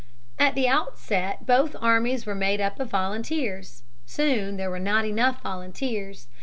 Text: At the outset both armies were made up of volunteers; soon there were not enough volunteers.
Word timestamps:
At 0.39 0.55
the 0.55 0.67
outset 0.67 1.45
both 1.45 1.75
armies 1.79 2.25
were 2.25 2.33
made 2.33 2.59
up 2.59 2.79
of 2.79 2.89
volunteers; 2.89 3.83
soon 4.07 4.57
there 4.57 4.71
were 4.71 4.79
not 4.79 5.05
enough 5.05 5.43
volunteers. 5.43 6.27